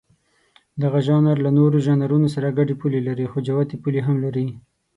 [0.81, 4.47] دغه ژانر له نورو ژانرونو سره ګډې پولې لري، خو جوتې پولې هم لري.